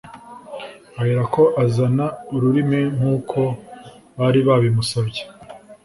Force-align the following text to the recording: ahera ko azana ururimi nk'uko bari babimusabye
ahera 0.99 1.23
ko 1.33 1.41
azana 1.63 2.05
ururimi 2.35 2.81
nk'uko 2.95 3.39
bari 4.17 4.39
babimusabye 4.47 5.23